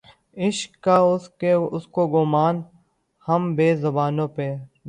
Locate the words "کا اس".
0.83-1.85